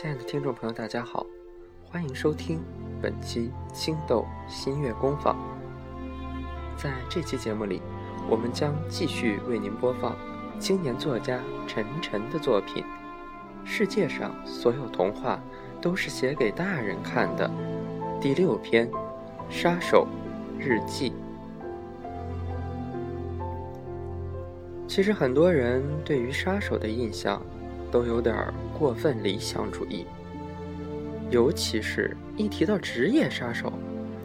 [0.00, 1.26] 亲爱的听众朋友，大家好，
[1.84, 2.62] 欢迎收听
[3.02, 5.36] 本期青豆新月工坊。
[6.74, 7.82] 在这期节目里，
[8.26, 10.16] 我们将继续为您播放
[10.58, 12.82] 青年作家陈晨的作品
[13.62, 15.38] 《世界上所有童话
[15.82, 17.46] 都是写给大人看的》
[18.22, 18.90] 第六篇
[19.50, 20.08] 《杀手
[20.58, 21.10] 日记》。
[24.88, 27.42] 其实很多人对于杀手的印象
[27.90, 30.06] 都有点过分理想主义，
[31.30, 33.72] 尤其是一提到职业杀手，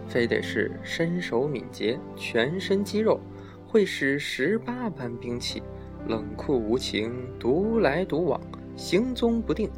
[0.08, 3.20] 非得是身手敏捷、全身肌肉，
[3.68, 5.62] 会使十八般兵器，
[6.08, 8.40] 冷酷无情、独来独往、
[8.76, 9.70] 行踪不定，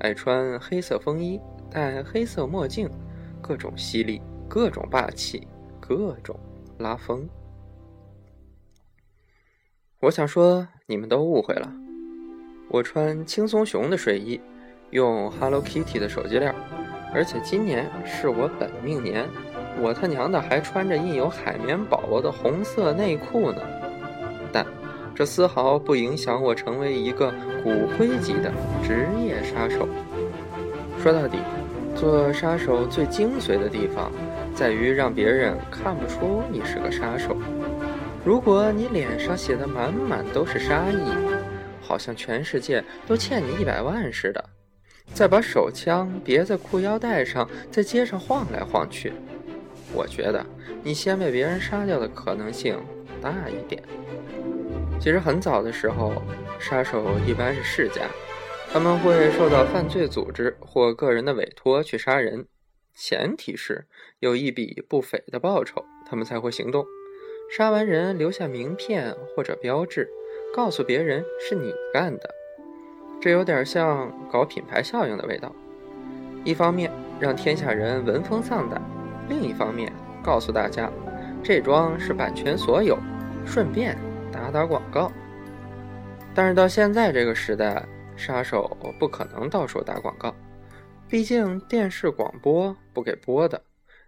[0.00, 2.88] 爱穿黑色风衣、戴黑色墨镜，
[3.40, 5.46] 各种犀利、各种霸气、
[5.80, 6.38] 各种
[6.78, 7.28] 拉风。
[10.00, 11.83] 我想说，你们都误会了。
[12.74, 14.40] 我穿轻松熊的睡衣，
[14.90, 16.52] 用 Hello Kitty 的手机链，
[17.14, 19.28] 而且今年是我本命年，
[19.80, 23.62] 我他娘的还穿着印有海绵宝宝的红色内裤呢。
[24.52, 24.66] 但
[25.14, 28.50] 这丝毫不影响我成为一个骨灰级的
[28.82, 29.88] 职业杀手。
[31.00, 31.38] 说到底，
[31.94, 34.10] 做杀手最精髓的地方，
[34.52, 37.36] 在于让别人看不出你是个杀手。
[38.24, 40.98] 如果你脸上写的满满都是杀意，
[41.84, 44.42] 好像全世界都欠你一百万似的，
[45.12, 49.12] 再把手枪别在裤腰带上，在街上晃来晃去，
[49.92, 50.44] 我觉得
[50.82, 52.82] 你先被别人杀掉的可能性
[53.20, 53.82] 大一点。
[54.98, 56.22] 其实很早的时候，
[56.58, 58.08] 杀手一般是世家，
[58.72, 62.46] 他们会受到犯罪组织或个人的委托去杀人，
[62.94, 63.86] 前提是
[64.20, 66.86] 有一笔不菲的报酬，他们才会行动。
[67.54, 70.08] 杀完人留下名片或者标志，
[70.54, 72.32] 告诉别人是你干的，
[73.20, 75.50] 这有点像搞品牌效应的味道。
[76.44, 78.80] 一方面让天下人闻风丧胆，
[79.28, 80.88] 另一方面告诉大家
[81.42, 82.96] 这桩是版权所有，
[83.44, 83.98] 顺便
[84.30, 85.10] 打打广告。
[86.36, 90.32] 但是到现在这个时代，杀手不可能到处打广告，
[91.08, 93.60] 毕竟电视广播不给播的。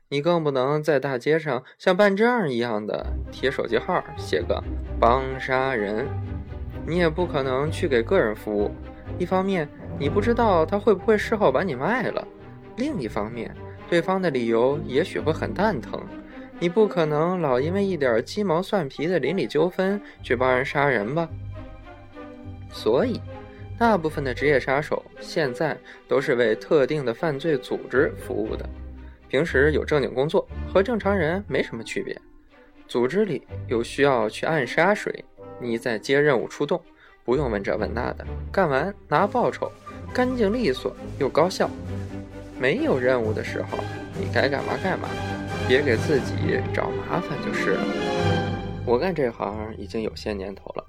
[0.08, 4.62] 你更不能在大街上像办证一样的贴手机号，写个
[5.00, 6.06] 帮杀人。
[6.84, 8.70] 你也不可能去给个人服务。
[9.19, 12.26] 一方面，你不知道他会不会事后把你卖了；
[12.76, 13.54] 另一方面，
[13.88, 16.03] 对方的理由也许会很蛋疼。
[16.59, 21.28] 你不可能老因为一点鸡毛蒜皮的邻里纠纷去帮人杀人吧？
[22.70, 23.20] 所以，
[23.78, 25.76] 大部分的职业杀手现在
[26.09, 28.69] 都是为特定的犯罪组织服务的。
[29.28, 32.19] 平时有正经工作，和正常人没什么区别。
[32.88, 35.25] 组织里有需要去暗杀谁，
[35.60, 36.80] 你再接任务出动，
[37.24, 39.70] 不用问这问那的，干完拿报酬，
[40.12, 41.68] 干净利索又高效。
[42.58, 43.78] 没有任务的时候，
[44.18, 45.08] 你该干嘛干嘛，
[45.68, 47.84] 别给自己找麻烦就是了。
[48.86, 50.84] 我干这行已经有些年头了，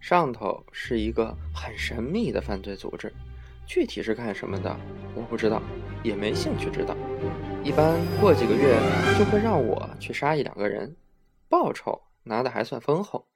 [0.00, 3.12] 上头是一个很神秘的犯罪组织。
[3.66, 4.76] 具体是干什么的，
[5.14, 5.62] 我不知道，
[6.02, 6.96] 也没兴趣知道。
[7.62, 8.76] 一般过几个月
[9.18, 10.94] 就会让我去杀一两个人，
[11.48, 13.26] 报酬拿的还算丰厚。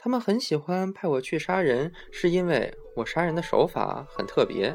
[0.00, 4.72] 他们很喜欢派我去杀人，是因为我杀人的手法很特别。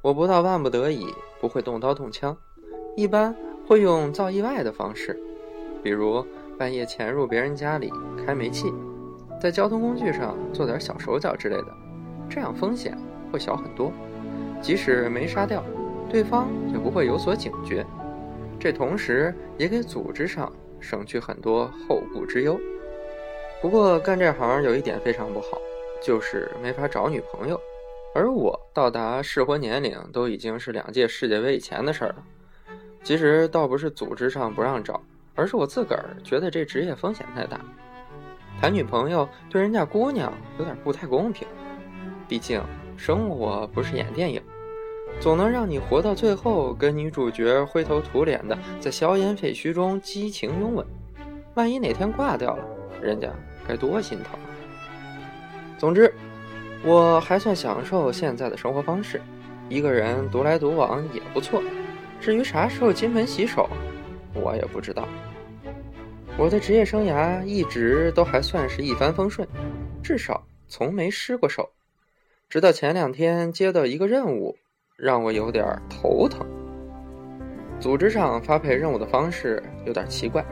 [0.00, 2.36] 我不到万不得已不会动刀动枪，
[2.96, 3.34] 一般
[3.66, 5.20] 会用造意外的方式，
[5.82, 6.24] 比如
[6.56, 7.92] 半夜潜入别人家里
[8.24, 8.72] 开煤气，
[9.40, 11.74] 在交通工具上做点小手脚之类的，
[12.30, 12.96] 这样风险。
[13.32, 13.90] 会小很多，
[14.60, 15.64] 即使没杀掉，
[16.06, 17.82] 对方也不会有所警觉。
[18.60, 22.60] 这同时也给组织上省去很多后顾之忧。
[23.62, 25.58] 不过干这行有一点非常不好，
[26.02, 27.58] 就是没法找女朋友。
[28.14, 32.16] 而我到达适婚年龄都已经是两届世界杯以前的事儿了。
[33.02, 35.00] 其实倒不是组织上不让找，
[35.34, 37.58] 而是我自个儿觉得这职业风险太大，
[38.60, 41.48] 谈女朋友对人家姑娘有点不太公平。
[42.28, 42.60] 毕竟。
[42.94, 44.40] 生活不是演电影，
[45.18, 50.86] 总能让你活到最后，跟女主角灰头土脸的在硝烟废墟中激情拥吻。
[51.54, 52.64] 万一哪天挂掉了，
[53.00, 53.28] 人家
[53.66, 54.38] 该多心疼！
[55.78, 56.12] 总之，
[56.84, 59.20] 我还算享受现在的生活方式，
[59.68, 61.62] 一个人独来独往也不错。
[62.20, 63.68] 至于啥时候金盆洗手，
[64.34, 65.08] 我也不知道。
[66.38, 69.46] 我的职业生涯一直都还算是一帆风顺，
[70.02, 71.68] 至少从没失过手。
[72.48, 74.56] 直到前两天接到一个任务，
[74.96, 76.46] 让我有点头疼。
[77.80, 80.44] 组织上发配任务的方式有点奇怪，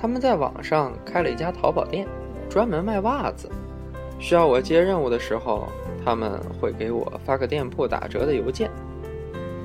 [0.00, 2.06] 他们在网上开了一家淘宝店，
[2.48, 3.50] 专门卖袜子。
[4.18, 5.68] 需要我接任务的时候，
[6.04, 8.70] 他们会给我发个店铺打折的邮件，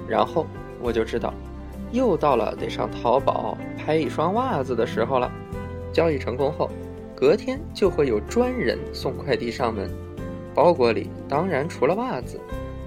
[0.08, 0.46] 然后
[0.82, 1.34] 我就知道，
[1.92, 5.32] 又到了得上淘宝拍一双袜子的时候了。
[5.94, 6.70] 交易成功后，
[7.16, 9.90] 隔天就会有专人送快递上门，
[10.54, 12.40] 包裹里当然除了袜子，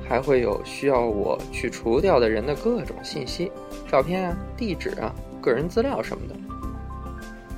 [0.07, 3.51] 还会有需要我去除掉的人的各种信息、
[3.91, 6.35] 照片啊、地址啊、个人资料什么的。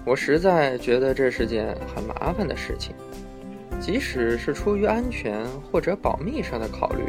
[0.06, 2.94] 我实在觉得这是件很麻烦的事情。
[3.78, 7.02] 即使是出于安全或者保密上的考虑，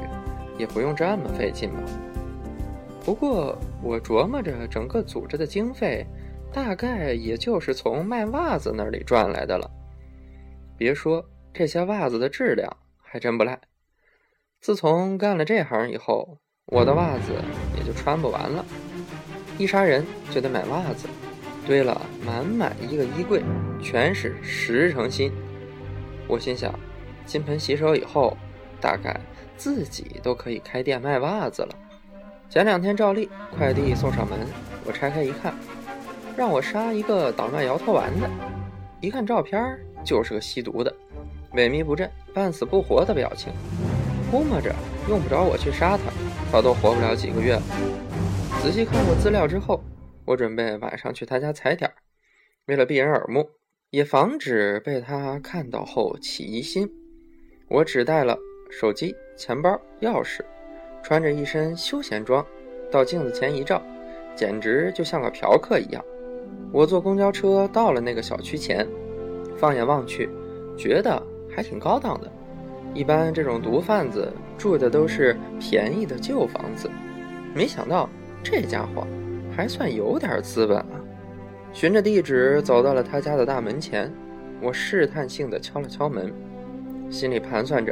[0.58, 1.80] 也不用这么费劲吧。
[3.06, 6.06] 不过我琢磨着，整个组织的经费，
[6.52, 9.70] 大概也就是从卖袜子那里赚来的了。
[10.76, 11.24] 别说
[11.54, 13.60] 这些袜子的质量还真不赖。
[14.60, 17.32] 自从干了这行以后，我的袜子
[17.78, 18.66] 也就穿不完了。
[19.58, 21.08] 一杀人就得买袜子，
[21.68, 23.44] 堆了满满一个衣柜，
[23.84, 25.30] 全是十成新。
[26.26, 26.74] 我心想，
[27.26, 28.38] 金盆洗手以后，
[28.80, 29.20] 大概
[29.58, 31.70] 自己都可以开店卖袜子了。
[32.50, 34.40] 前两天照例快递送上门，
[34.86, 35.54] 我拆开一看，
[36.38, 38.30] 让我杀一个捣乱摇头丸的。
[39.02, 40.96] 一看照片，就是个吸毒的，
[41.52, 43.52] 萎靡不振、半死不活的表情。
[44.32, 44.74] 估摸着
[45.10, 46.04] 用不着我去杀他，
[46.50, 47.62] 他都活不了几个月了。
[48.62, 49.84] 仔细看过资料之后，
[50.28, 51.96] 我准备晚上去他家踩点儿，
[52.68, 53.50] 为了避人耳目。
[53.90, 56.92] 也防止被他看到后起疑心，
[57.70, 58.38] 我只带了
[58.70, 60.42] 手机、钱包、钥匙，
[61.02, 62.46] 穿着一身休闲装，
[62.92, 63.82] 到镜子前一照，
[64.36, 66.04] 简直就像个嫖客一样。
[66.74, 68.86] 我坐公交车到了那个小区前，
[69.56, 70.30] 放眼望去，
[70.78, 72.30] 觉得还挺高档的。
[72.94, 76.92] 一般这种毒贩子住的都是便宜的旧房子，
[77.56, 78.10] 没想到
[78.44, 79.08] 这家伙
[79.58, 81.02] 还算有点资本啊。
[81.74, 84.14] 循着地址走到了他家的大门前，
[84.62, 86.32] 我试探性的敲了敲门，
[87.10, 87.92] 心里盘算着，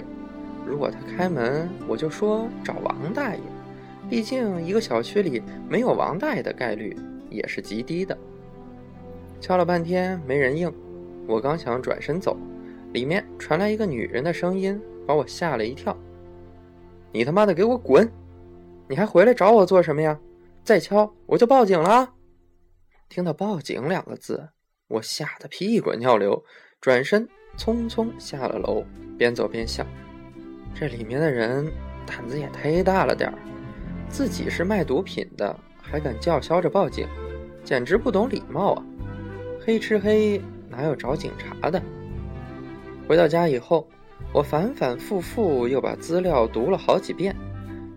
[0.64, 3.42] 如果他开门，我就说找王大爷，
[4.08, 6.96] 毕竟一个小区里没有王大爷的概率
[7.32, 8.16] 也是极低的。
[9.42, 10.72] 敲了半天没人应，
[11.28, 12.38] 我刚想转身走，
[12.94, 15.98] 里面传来一个女人的声音，把我吓了一跳
[17.12, 18.08] ：“你他妈的给我滚！
[18.88, 20.18] 你还回来找我做什么呀？
[20.66, 22.16] 再敲我就报警了！”
[23.08, 24.50] 听到“报警”两个字，
[24.88, 26.44] 我吓得屁滚尿流，
[26.82, 28.84] 转身匆匆下了楼，
[29.16, 29.86] 边走边想：
[30.74, 31.72] 这里面的人
[32.06, 33.38] 胆子也忒大了点儿，
[34.10, 37.08] 自己是卖毒品的，还敢叫嚣着报警，
[37.64, 38.84] 简直不懂礼貌啊！
[39.64, 41.80] 黑吃黑，哪有找警察的？
[43.08, 43.88] 回到家以后，
[44.34, 47.36] 我反反复复又把资料读了好几遍，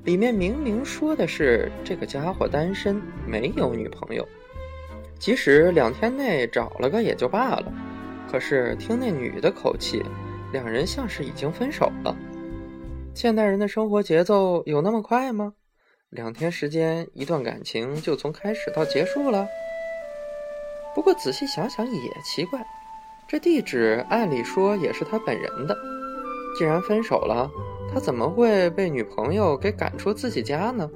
[0.04, 4.26] 里面明明说的是这个家伙单身，没有女朋友。
[5.18, 7.72] 即使两天内找了个也就罢了，
[8.30, 10.02] 可是听那女的口气，
[10.52, 12.16] 两人像是已经分手了。
[13.14, 15.52] 现代人的生活节奏有那么快吗？
[16.10, 19.46] 两天时间，一段感情就从开始到结束了？
[20.94, 22.64] 不过仔细想想也奇怪，
[23.28, 25.76] 这地址按理说也是他本人的，
[26.56, 27.50] 既然分手了，
[27.92, 30.88] 他怎么会被女朋友给赶出自己家呢？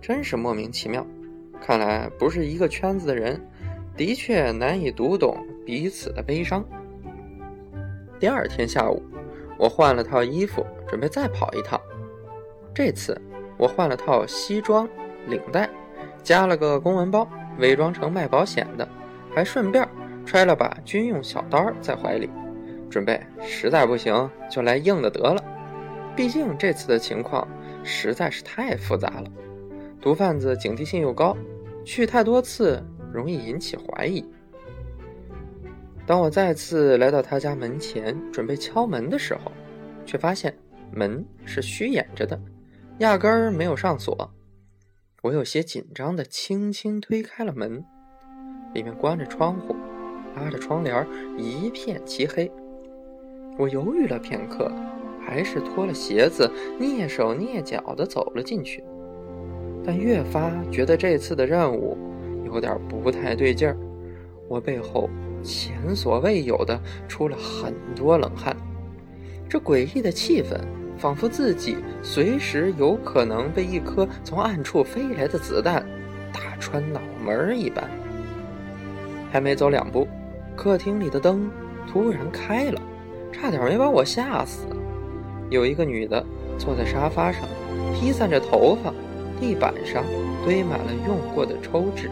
[0.00, 1.06] 真是莫名其妙。
[1.60, 3.40] 看来不是一个圈子的人。
[3.96, 6.64] 的确难以读懂彼此的悲伤。
[8.18, 9.02] 第二天下午，
[9.58, 11.78] 我换了套衣服，准备再跑一趟。
[12.72, 13.20] 这次
[13.58, 14.88] 我换了套西装，
[15.26, 15.68] 领带，
[16.22, 17.28] 加了个公文包，
[17.58, 18.88] 伪装成卖保险的，
[19.34, 19.86] 还顺便
[20.24, 22.30] 揣了把军用小刀在怀里，
[22.88, 25.44] 准备实在不行就来硬的得了。
[26.16, 27.46] 毕竟这次的情况
[27.82, 29.24] 实在是太复杂了，
[30.00, 31.36] 毒贩子警惕性又高，
[31.84, 32.82] 去太多次。
[33.12, 34.24] 容易引起怀疑。
[36.06, 39.50] 当我再次来到他家门前准备敲门的时候，
[40.06, 40.56] 却发现
[40.92, 42.40] 门是虚掩着的，
[42.98, 44.32] 压根儿没有上锁。
[45.22, 47.84] 我有些紧张的轻轻推开了门，
[48.74, 49.74] 里面关着窗户，
[50.36, 51.04] 拉着窗帘，
[51.36, 52.48] 一片漆黑。
[53.58, 54.70] 我犹豫了片刻，
[55.30, 58.82] 还是脱了鞋子，蹑手蹑脚的走了进去。
[59.86, 61.96] 但越发觉得这次的任务。
[62.52, 63.76] 有点不太对劲儿，
[64.48, 65.08] 我背后
[65.40, 68.56] 前所未有的出了很多冷汗。
[69.48, 70.58] 这诡异的气氛，
[70.98, 75.86] 仿佛自己随时有可能被一颗从暗处飞来的子弹
[76.32, 77.88] 打穿脑门一般。
[79.30, 80.08] 还没走两步，
[80.56, 81.48] 客厅里的灯
[81.86, 82.82] 突然开了，
[83.30, 84.66] 差点没把我吓死。
[85.50, 86.24] 有一个女的
[86.56, 87.42] 坐在沙发上，
[87.92, 88.94] 披散着头发，
[89.40, 90.04] 地板上
[90.44, 92.08] 堆满了用过的抽纸。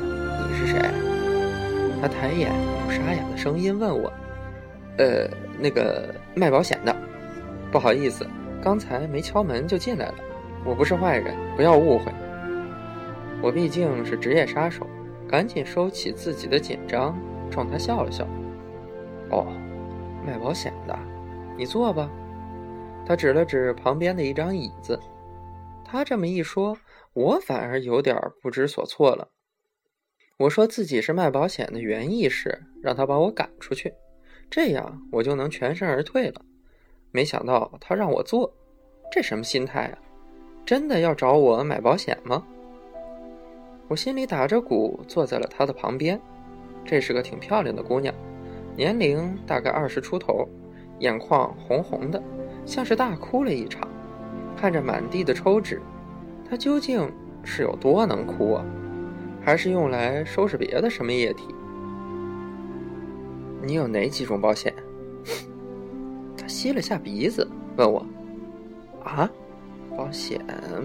[0.00, 0.80] 你是谁？
[2.00, 4.12] 她抬眼，用沙哑的声音问我
[4.98, 5.28] ：“呃，
[5.60, 6.94] 那个卖保险的。”
[7.70, 8.26] 不好意思，
[8.60, 10.14] 刚才没敲门就进来了。
[10.64, 12.12] 我不是坏人，不要误会。
[13.40, 14.84] 我毕竟是职业杀手，
[15.28, 17.16] 赶紧收起自己的紧张，
[17.48, 18.26] 冲他笑了笑。
[19.30, 19.46] 哦，
[20.26, 20.98] 卖保险的，
[21.56, 22.10] 你坐吧。
[23.04, 24.98] 他指了指旁边的一张椅子。
[25.84, 26.76] 他这么一说，
[27.12, 29.28] 我反而有点不知所措了。
[30.38, 33.92] 我说自己是卖保险的原意是让他把我赶出去，
[34.50, 36.40] 这样我就能全身而退了。
[37.10, 38.52] 没想到他让我做，
[39.12, 39.98] 这什么心态啊？
[40.64, 42.46] 真的要找我买保险吗？
[43.88, 46.18] 我心里打着鼓，坐在了他的旁边。
[46.84, 48.14] 这是个挺漂亮的姑娘，
[48.74, 50.48] 年龄大概二十出头，
[51.02, 52.22] 眼眶红红的，
[52.64, 53.86] 像是大哭了一场。
[54.56, 55.82] 看着满地的抽纸，
[56.48, 57.10] 她究竟
[57.44, 58.64] 是有多能哭啊？
[59.44, 61.48] 还是用来收拾别的什么液体？
[63.60, 64.72] 你有哪几种保险？
[66.36, 68.04] 他吸了下鼻子，问我
[69.04, 69.28] ：“啊，
[69.96, 70.40] 保险？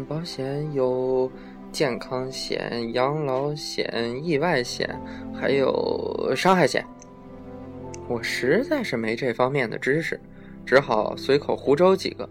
[0.08, 1.32] 保险有
[1.72, 5.00] 健康险、养老险、意外险，
[5.34, 6.84] 还有伤害险。”
[8.08, 10.20] 我实在是没这方面的知识，
[10.66, 12.30] 只好随口胡诌几个。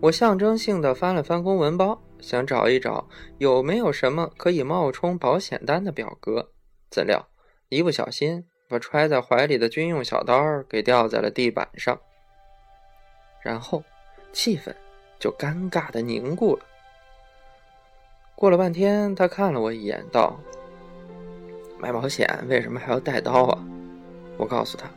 [0.00, 2.00] 我象征性的翻了翻公文包。
[2.20, 3.06] 想找一找
[3.36, 6.48] 有没有什么可以冒充保险单的表格，
[6.90, 7.22] 怎料
[7.68, 12.00] 一不小心把揣在怀里的军用小刀给掉在了地板上，
[13.42, 13.84] 然后
[14.32, 14.74] 气氛
[15.18, 16.64] 就尴尬的凝固了。
[18.34, 20.40] 过了半天，他看了我一眼，道
[21.78, 23.62] ：“买保险为什么还要带刀啊？”
[24.38, 24.88] 我告诉他：“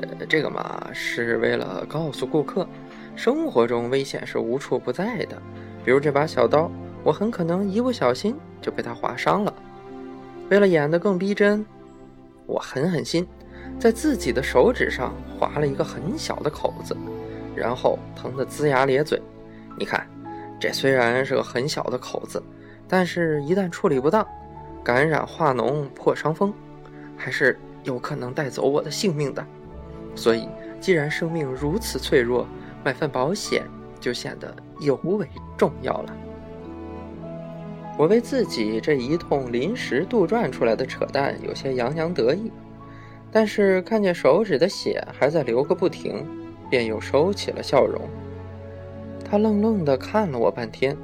[0.00, 2.66] 呃，这个嘛，是为了告诉顾客，
[3.16, 5.40] 生活中危险是无处不在的。”
[5.84, 6.70] 比如这把小刀，
[7.02, 9.54] 我很可能一不小心就被它划伤了。
[10.50, 11.64] 为了演得更逼真，
[12.46, 13.26] 我狠狠心，
[13.78, 16.96] 在自己的手指上划了一个很小的口子，
[17.54, 19.20] 然后疼得龇牙咧嘴。
[19.78, 20.06] 你看，
[20.60, 22.42] 这虽然是个很小的口子，
[22.86, 24.26] 但是一旦处理不当，
[24.84, 26.52] 感染化脓破伤风，
[27.16, 29.46] 还是有可能带走我的性命的。
[30.18, 30.48] 所以，
[30.80, 32.46] 既然生命如此脆弱，
[32.84, 33.62] 买份保险
[34.00, 34.52] 就显得。
[34.80, 36.16] 尤为重要了。
[37.98, 42.52] 我为自己这一通临时杜撰出来的扯淡有些洋洋得意，
[43.32, 46.24] 但是看见手指的血还在流个不停，
[46.70, 48.00] 便又收起了笑容。
[49.28, 50.96] 他愣愣地看了我半天，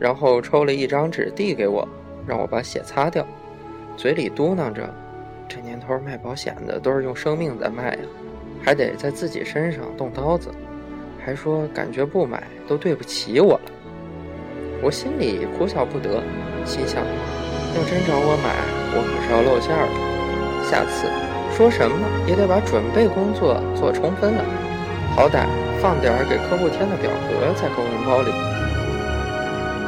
[0.00, 1.86] 然后抽了一张纸递给我，
[2.26, 3.24] 让我把血擦掉，
[3.96, 4.92] 嘴里嘟囔着
[5.46, 8.02] ：“这年头卖保险的都是用生命在卖呀，
[8.64, 10.50] 还得在自己身上动刀子。”
[11.24, 13.70] 还说感觉不买都对不起我了，
[14.82, 16.20] 我心里哭笑不得，
[16.64, 18.50] 心想：要真找我买，
[18.90, 19.86] 我可是要露馅了。
[20.68, 21.06] 下次
[21.56, 24.44] 说什么也得把准备工作做充分了，
[25.14, 25.46] 好歹
[25.80, 28.32] 放点儿给客户填的表格在公文包里。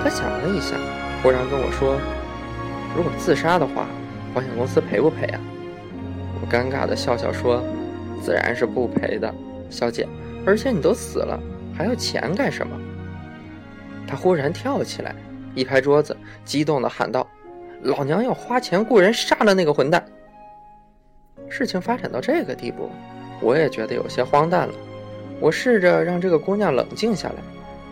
[0.04, 0.76] 他想了一下，
[1.20, 1.98] 忽然跟我说
[2.94, 3.88] ：“如果自杀的话，
[4.32, 5.40] 保险公司赔不赔啊？”
[6.40, 7.60] 我尴尬的笑笑说
[8.24, 9.32] ：“自然是不赔的，
[9.68, 10.08] 小姐。”
[10.46, 11.40] 而且你都死了，
[11.74, 12.78] 还要钱干什么？
[14.06, 15.14] 他忽然跳起来，
[15.54, 16.14] 一拍桌子，
[16.44, 17.26] 激动地喊道
[17.80, 20.04] ：“老娘要花钱雇人杀了那个混蛋！”
[21.48, 22.90] 事情发展到这个地步，
[23.40, 24.74] 我也觉得有些荒诞了。
[25.40, 27.36] 我试着让这个姑娘冷静下来，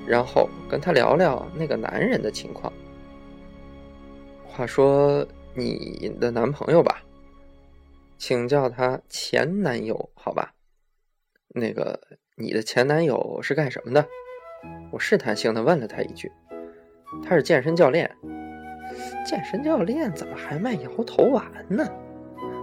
[0.07, 2.71] 然后跟她聊聊那个男人的情况。
[4.47, 7.03] 话说你的男朋友吧，
[8.23, 10.55] 请叫他前男友，好吧？
[11.49, 11.99] 那个。
[12.37, 14.07] 你的前男友是干什么的？
[14.93, 16.31] 我试探性的问了他一句。
[17.25, 18.09] 他是健身教练。
[19.27, 21.85] 健身教练怎么还卖摇头丸呢？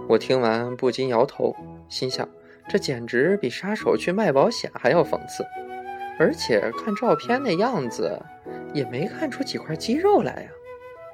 [0.08, 1.54] 我听完不禁摇头，
[1.90, 2.26] 心想
[2.66, 5.44] 这简直比杀手去卖保险还要讽刺。
[6.18, 8.18] 而且看照片那样子，
[8.72, 10.50] 也没看出几块肌肉来呀，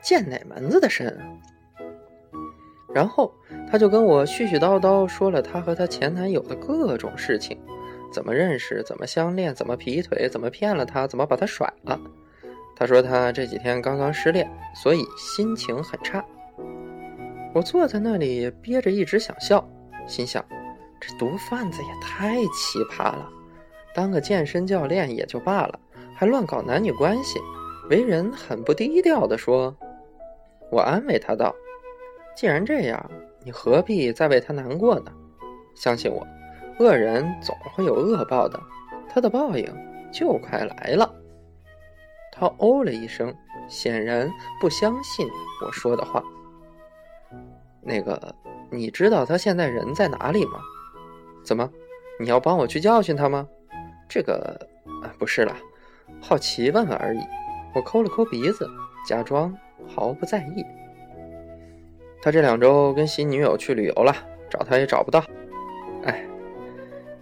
[0.05, 1.27] 健哪门子的身啊？
[2.97, 3.31] 然后
[3.71, 7.59] 他就跟我絮絮叨叨说了他和他前男友的各种事情。
[8.11, 8.83] 怎么认识？
[8.85, 9.55] 怎么相恋？
[9.55, 10.27] 怎么劈腿？
[10.31, 11.07] 怎么骗了他？
[11.07, 12.01] 怎么把他甩了？
[12.75, 16.25] 他说他这几天刚刚失恋，所以心情很差。
[17.53, 19.63] 我坐在那里憋着一直想笑，
[20.07, 20.43] 心想
[20.99, 23.29] 这毒贩子也太奇葩了。
[23.95, 25.79] 当个健身教练也就罢了，
[26.15, 27.39] 还乱搞男女关系，
[27.91, 29.77] 为人很不低调的说。
[30.71, 31.55] 我安慰他道
[32.37, 33.11] ：“既然这样，
[33.43, 35.13] 你何必再为他难过呢？
[35.75, 36.25] 相信我。”
[36.79, 38.61] 恶人总会有恶报的，
[39.09, 39.67] 他的报应
[40.13, 41.11] 就快来了。
[42.31, 43.35] 他哦了一声，
[43.67, 45.27] 显然不相信
[45.65, 46.23] 我说的话。
[47.81, 48.35] 那个，
[48.71, 50.61] 你知道他现在人在哪里吗？
[51.43, 51.71] 怎么，
[52.21, 53.49] 你要帮我去教训他吗？
[54.07, 54.69] 这个
[55.03, 55.57] 啊，不是啦，
[56.21, 57.21] 好奇问问而已。
[57.75, 58.69] 我抠了抠鼻子，
[59.09, 59.57] 假装
[59.89, 60.63] 毫不在意。
[62.27, 64.13] 他这两周跟新女友去旅游了，
[64.51, 65.25] 找他也找不到。
[66.03, 66.27] 哎，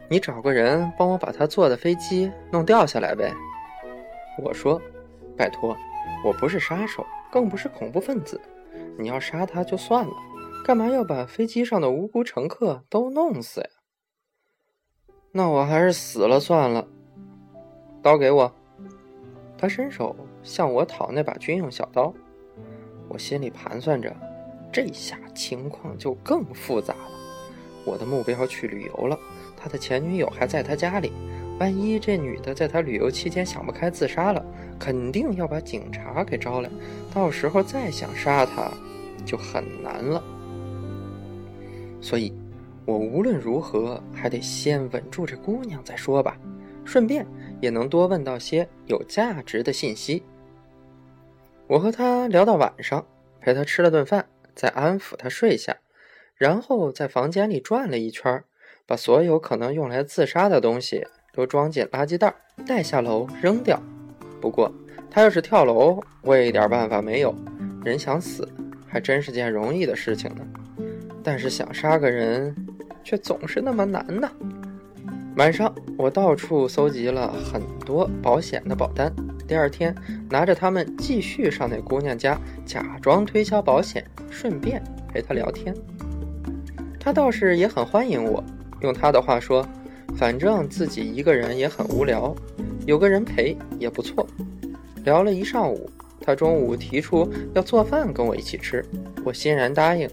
[0.09, 3.31] 你找个人帮我把他坐的飞机弄掉下来呗。
[4.43, 4.81] 我说，
[5.37, 5.77] 拜托，
[6.25, 8.41] 我不是杀手，更不是恐怖分子。
[8.97, 10.13] 你要杀他就算了，
[10.65, 13.69] 干嘛要把飞机上的无辜乘客都弄死呀？
[15.33, 16.89] 那我还是死了算了。
[18.01, 18.51] 刀给我。
[19.59, 22.11] 他伸手向我讨那把军用小刀，
[23.07, 24.17] 我心里盘算着，
[24.75, 27.11] 这下情况就更复杂了。
[27.85, 29.17] 我的目标去旅游了，
[29.57, 31.13] 他的前女友还在他家里。
[31.61, 34.45] 万一这女的在他旅游期间想不开自杀了，
[34.77, 36.69] 肯定要把警察给招来，
[37.15, 38.69] 到时候再想杀她，
[39.25, 40.21] 就很难了。
[42.01, 42.33] 所以，
[42.85, 46.37] 我无论如何还得先稳住这姑娘再说吧，
[46.85, 47.25] 顺便
[47.61, 50.21] 也能多问到些有价值的信息。
[51.69, 53.07] 我和她聊到晚上，
[53.41, 55.77] 陪她吃了顿饭，再安抚他睡下，
[56.37, 58.45] 然后在房间里转了一圈，
[58.87, 61.07] 把所有可能用来自杀的东西。
[61.37, 62.33] 都装进垃圾袋，
[62.65, 63.83] 带下楼扔掉。
[64.41, 64.73] 不过，
[65.11, 67.35] 他要是跳楼，我也一点办法没有。
[67.85, 68.49] 人想死，
[68.87, 70.47] 还真是件容易的事情呢。
[71.25, 72.55] 但是想杀个人，
[73.03, 74.31] 却总是那么难呢。
[75.37, 79.13] 晚上，我到处搜集了很多保险的保单。
[79.47, 79.95] 第二天，
[80.31, 84.83] 拿着它们继续上那姑娘家，假装推销保险，顺便
[85.13, 85.75] 陪她聊天。
[86.99, 88.43] 她倒是也很欢迎我。
[88.81, 89.67] 用她的话说。
[90.17, 92.33] 反正自己一个人也很无聊，
[92.87, 94.25] 有个人陪也不错。
[95.03, 98.85] 聊了一上午，她中午提出要做饭跟我一起吃，
[99.25, 100.09] 我欣然答应。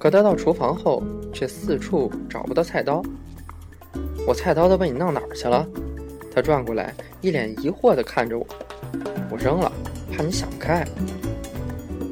[0.00, 1.00] 可她到厨房后，
[1.32, 3.00] 却四处找不到菜刀。
[4.26, 5.64] 我菜刀都被你弄哪儿去了？
[6.36, 8.46] 他转过来，一脸疑惑地看着我。
[9.30, 9.72] 我扔了，
[10.12, 10.86] 怕你想不开。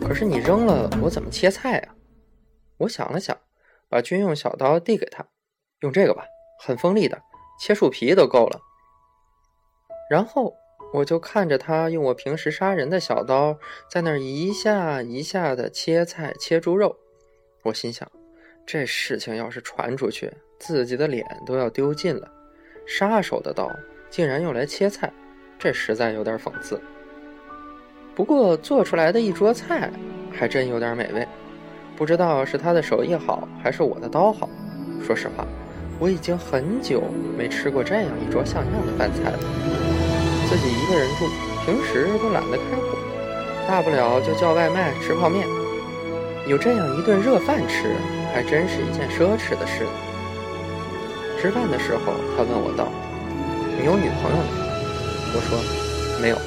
[0.00, 1.94] 可是你扔了，我怎么切菜啊？
[2.78, 3.36] 我想了想，
[3.86, 5.26] 把军用小刀递给他，
[5.80, 6.24] 用这个吧。
[6.58, 7.20] 很锋利的，
[7.60, 8.58] 切树皮都够了。
[10.08, 10.54] 然后
[10.94, 13.54] 我就看着他用我平时杀人的小刀，
[13.90, 16.96] 在那儿一下一下的切菜、切猪肉。
[17.62, 18.10] 我心想，
[18.64, 22.26] 这事情要是传出去，自己的脸都要丢尽了。
[22.86, 23.70] 杀手的刀
[24.14, 25.12] 竟然用来切菜，
[25.58, 26.80] 这实在有点讽刺。
[28.14, 29.90] 不过做出来的一桌菜
[30.32, 31.26] 还真有点美味，
[31.96, 34.48] 不知道是他的手艺好，还是我的刀好。
[35.04, 35.44] 说实话。
[35.98, 37.02] 我已经很久
[37.36, 39.38] 没吃过这样一桌像样的饭菜了。
[40.48, 41.26] 自己一个人住，
[41.66, 42.96] 平时都懒得开火，
[43.66, 45.44] 大不了就叫外卖吃泡面。
[46.46, 47.90] 有这样一顿热饭吃，
[48.32, 49.84] 还真是一件奢侈的事。
[51.40, 52.86] 吃饭的时候，他问我道
[53.78, 54.44] ：“你有女朋友吗？”
[55.34, 55.58] 我说
[56.20, 56.38] ：“没有，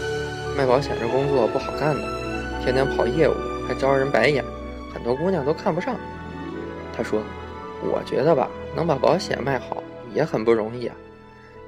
[0.58, 2.02] 卖保险这工作不好干的，
[2.64, 3.34] 天天跑业务
[3.68, 4.44] 还招人白眼，
[4.94, 5.96] 很多姑娘都看不上。”
[6.96, 7.22] 他说。
[7.80, 10.96] 我觉得吧，能把保险卖好也很不容易啊。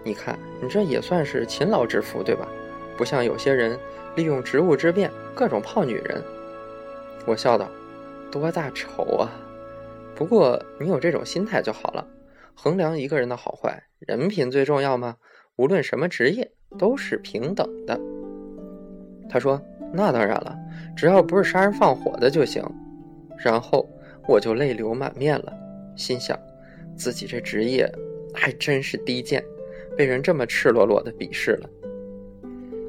[0.03, 2.47] 你看，你这也算是勤劳致富，对吧？
[2.97, 3.77] 不像有些人
[4.15, 6.19] 利用职务之便各种泡女人。
[7.27, 7.69] 我笑道
[8.31, 9.29] ：“多大仇啊！
[10.15, 12.03] 不过你有这种心态就好了。
[12.55, 15.15] 衡量一个人的好坏，人品最重要吗？
[15.59, 17.99] 无论什么职业，都是平等的。”
[19.29, 20.57] 他说：“那当然了，
[20.95, 22.63] 只要不是杀人放火的就行。”
[23.37, 23.85] 然后
[24.25, 25.53] 我就泪流满面了。
[25.97, 26.39] 心想，
[26.95, 27.85] 自己这职业
[28.33, 29.43] 还真是低贱，
[29.97, 31.69] 被人这么赤裸裸的鄙视了。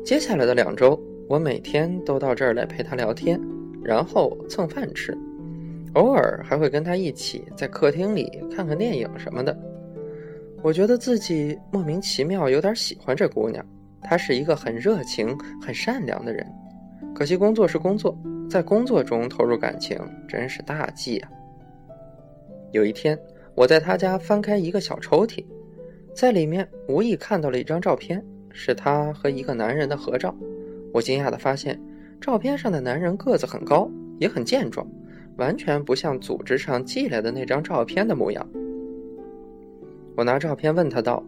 [0.04, 0.96] 接下来的两周，
[1.28, 3.40] 我每天都到这儿来陪他聊天，
[3.82, 5.12] 然后蹭饭吃，
[5.94, 9.58] 偶尔还会跟他一起在客厅里看看电影什么的。
[10.62, 13.64] 我觉得自己莫名其妙有点喜欢这姑娘，
[14.02, 16.46] 她是一个很热情、很善良的人。
[17.14, 18.16] 可惜工作是工作，
[18.48, 21.30] 在工作中投入感情真是大忌啊。
[22.72, 23.18] 有一天，
[23.54, 25.44] 我在她家翻开一个小抽屉，
[26.14, 30.34] 在里面无意看到了一张照片，是她和一个男人的合照。
[30.92, 31.80] 我惊讶地发现，
[32.20, 34.86] 照片上的男人个子很高，也很健壮，
[35.38, 38.46] 完全不像组织上寄来的那张照片的模样。
[40.20, 41.24] 我拿照片问他道：“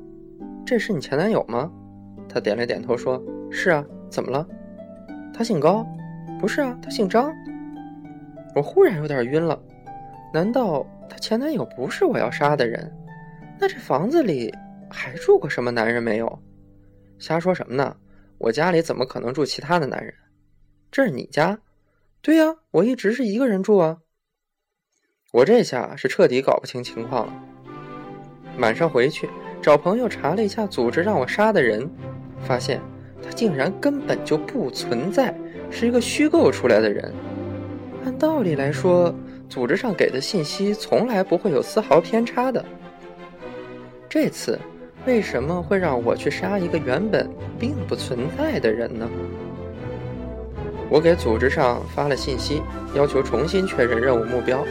[0.67, 1.73] 这是你前男友吗？”
[2.29, 3.19] 他点了点头说
[3.51, 4.47] ：“是啊，怎么了？”
[5.33, 5.83] 他姓高？
[6.39, 7.33] 不是啊，他姓张。
[8.55, 9.59] 我忽然有点晕了，
[10.31, 10.87] 难道？
[11.09, 12.93] 她前男友不是我要杀的人，
[13.59, 14.55] 那这房子里
[14.91, 16.43] 还住过什么男人没有？
[17.19, 17.97] 瞎说什么呢？
[18.37, 20.13] 我家里怎么可能住其他的男人？
[20.91, 21.59] 这是你家？
[22.21, 24.01] 对呀，我一直是一个人住啊。
[25.33, 27.33] 我这下是彻底搞不清情况了。
[28.59, 29.29] 晚上回去
[29.61, 31.89] 找朋友查了一下组织让我杀的人，
[32.45, 32.81] 发现
[33.23, 35.35] 他竟然根本就不存在，
[35.71, 37.13] 是一个虚构出来的人。
[38.05, 39.15] 按道理来说，
[39.49, 42.65] 组织上给的信息从来不会有丝毫偏差的。
[44.09, 44.59] 这次
[45.07, 49.09] 为什么会让我去杀一个原本并不存在的人呢？
[50.91, 52.61] 我给组织上发了信息，
[52.95, 54.63] 要求重新确认任务目标，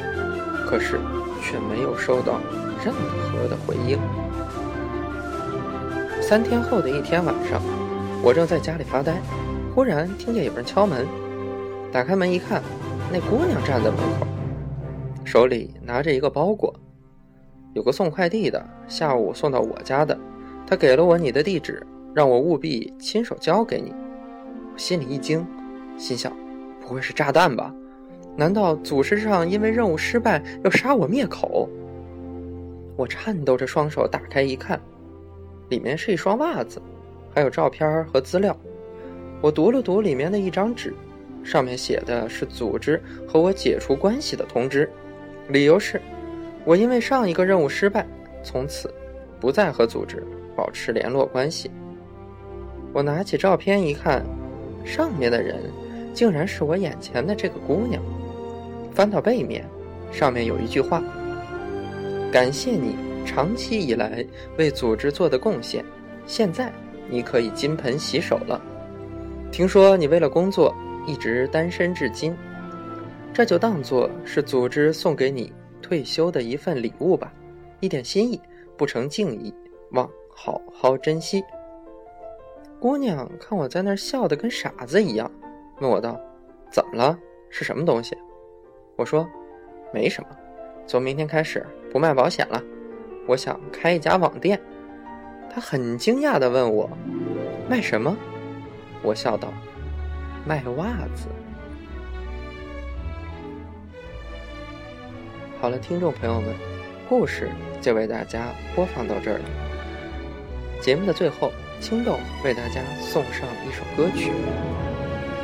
[0.68, 1.00] 可是
[1.42, 2.40] 却没有收到
[2.84, 3.98] 任何的回应。
[6.22, 7.62] 三天后的一天晚上，
[8.24, 9.22] 我正在家里发呆，
[9.74, 11.06] 忽然听见有人敲门。
[11.92, 12.62] 打开门一看，
[13.12, 14.28] 那姑娘站在门口，
[15.26, 16.74] 手里拿着一个包裹。
[17.74, 20.18] 有个送快递的，下午送到我家的，
[20.66, 23.94] 他给了我你的地址，让我务必亲手交给你。
[24.74, 25.46] 我心里一惊，
[25.98, 26.32] 心想：
[26.80, 27.74] 不会是炸弹吧？
[28.38, 31.70] 难道组织上因为任务失败要杀我灭口？
[33.02, 34.80] 我颤抖着双手打开一看，
[35.70, 36.80] 里面是一双袜子，
[37.34, 38.56] 还有照片和资料。
[39.42, 40.94] 我读了读里面的一张纸，
[41.44, 44.88] 上面写的是组织和我解除关系的通知，
[45.48, 46.00] 理由是。
[46.64, 48.06] 我因为上一个任务失败，
[48.44, 48.94] 从此
[49.40, 50.24] 不再和组织
[50.56, 51.72] 保持联络关系。
[52.94, 54.24] 我拿起照片一看，
[54.86, 55.60] 上面的人
[56.14, 58.00] 竟然是我眼前的这个姑娘。
[58.94, 59.66] 翻到背面，
[60.12, 61.04] 上面有一句话
[62.32, 64.26] ：“感谢你长期以来
[64.58, 65.84] 为组织做的贡献，
[66.26, 66.72] 现在
[67.10, 68.62] 你可以金盆洗手了。
[69.52, 70.74] 听说你为了工作
[71.06, 72.34] 一直单身至今，
[73.34, 77.34] 这就当做是组织送给你。”退休的一份礼物吧，
[77.82, 78.40] 一点心意，
[78.78, 79.54] 不成敬意，
[79.92, 81.44] 望好好珍惜。
[82.80, 85.30] 姑娘看我在那儿笑得跟傻子一样，
[85.82, 86.18] 问我道
[86.72, 87.20] ：“怎么了？
[87.50, 88.16] 是什么东西？”
[88.96, 89.28] 我说
[89.94, 90.30] ：“没什么，
[90.88, 92.64] 从明天开始不卖保险了，
[93.28, 94.60] 我想开一家网店。”
[95.54, 96.90] 他很惊讶地问我
[97.70, 98.16] ：“卖什么？”
[99.04, 99.52] 我笑道
[100.48, 101.28] ：“卖袜子。”
[105.60, 106.56] 好了，听众朋友们，
[107.08, 107.50] 故事
[107.82, 109.46] 就为大家播放到这儿了。
[110.80, 114.32] 节目的最后，青豆为大家送上一首歌曲，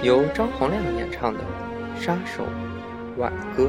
[0.01, 1.39] 由张洪亮演唱的
[2.01, 2.43] 《杀手
[3.17, 3.65] 挽歌》。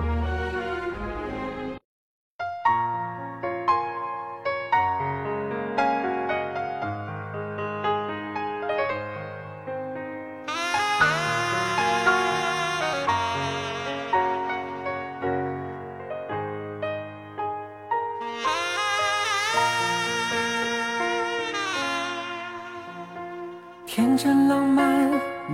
[23.98, 25.10] 天真浪漫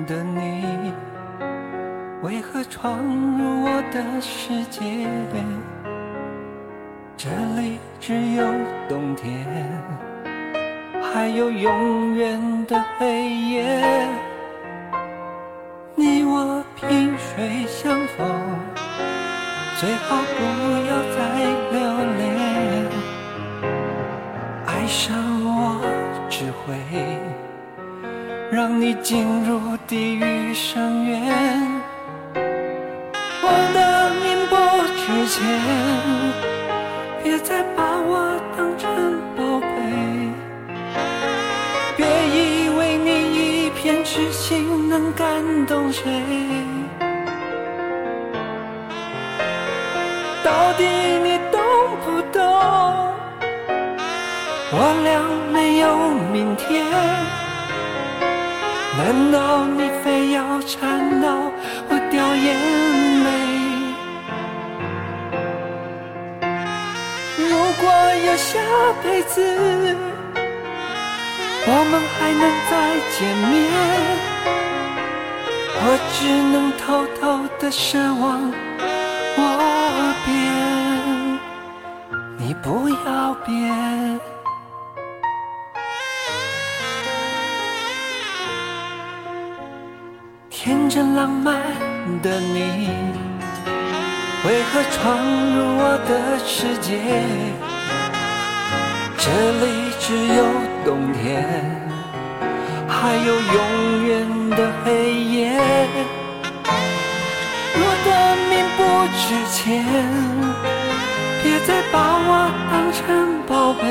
[0.07, 0.92] 的你，
[2.20, 5.09] 为何闯入我的世界？
[7.16, 8.44] 这里只有
[8.87, 9.46] 冬天，
[11.11, 14.07] 还有永远的黑夜。
[15.94, 18.28] 你我萍水相逢，
[19.80, 20.43] 最好不
[28.76, 31.80] 你进入地狱深渊，
[33.40, 34.54] 我的命不
[34.96, 35.40] 值钱，
[37.22, 38.90] 别再把我当成
[39.37, 39.66] 宝贝。
[41.96, 45.24] 别以为你一片痴心能感
[45.66, 46.02] 动谁，
[50.42, 50.84] 到底
[51.22, 51.60] 你懂
[52.04, 52.42] 不懂？
[54.72, 55.96] 我俩没有
[56.32, 56.84] 明天。
[58.96, 61.26] 难道你非要缠到
[61.88, 62.46] 我掉眼
[63.24, 63.28] 泪？
[67.37, 67.85] 如果
[68.26, 68.52] 有下
[69.02, 69.35] 辈子，
[71.66, 72.72] 我们还能再
[73.11, 73.18] 见
[73.50, 73.52] 面，
[75.80, 76.16] 我只
[76.52, 76.83] 能偷
[77.20, 77.22] 偷
[77.59, 77.83] 的奢
[78.20, 78.22] 望
[79.37, 79.40] 我
[80.24, 80.28] 变，
[82.38, 82.66] 你不
[83.04, 84.34] 要变。
[90.94, 91.57] 真浪漫
[92.22, 92.88] 的你，
[94.46, 97.02] 为何闯入我的世界？
[99.18, 99.26] 这
[99.59, 100.40] 里只有
[100.85, 101.42] 冬天，
[102.87, 104.14] 还有永远
[104.50, 105.59] 的黑夜。
[107.74, 108.09] 我的
[108.48, 108.78] 命不
[109.18, 109.83] 值钱，
[111.42, 112.30] 别再把我
[112.70, 113.02] 当成
[113.48, 113.83] 宝贝。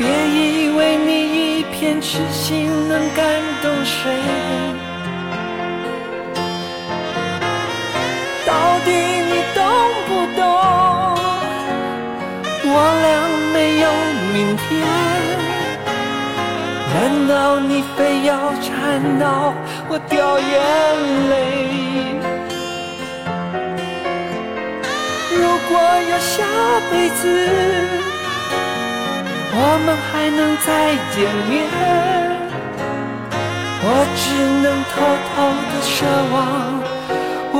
[0.00, 3.22] 别以为你一片痴心能感
[3.60, 4.00] 动谁，
[8.46, 9.62] 到底你懂
[10.08, 10.10] 不
[10.40, 10.42] 懂？
[12.64, 13.84] 我俩没有
[14.32, 14.68] 明天，
[16.94, 16.96] 难
[17.28, 19.52] 道你非要缠到
[19.86, 20.48] 我掉眼
[21.28, 21.34] 泪？
[25.36, 25.76] 如果
[26.10, 26.32] 有下
[26.90, 27.22] 辈子，
[29.72, 30.68] 我们还能再
[31.14, 31.16] 见
[31.48, 31.54] 面，
[33.82, 34.22] 我只
[34.64, 34.92] 能偷
[35.30, 35.32] 偷
[35.70, 35.94] 的奢
[36.32, 36.34] 望
[37.52, 37.56] 我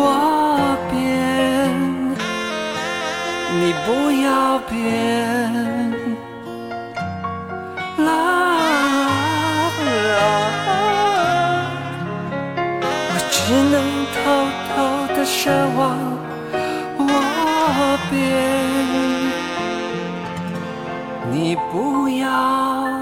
[0.91, 0.99] 变，
[3.61, 3.89] 你不
[4.25, 4.27] 要
[4.69, 4.71] 变。
[7.99, 8.09] 啦
[10.19, 10.21] 啦，
[13.09, 13.39] 我只
[13.71, 13.75] 能
[14.17, 14.19] 偷
[14.69, 14.69] 偷
[15.15, 15.39] 的奢
[15.79, 15.81] 望
[16.99, 17.01] 我
[18.11, 18.19] 变，
[21.41, 23.00] 你不要。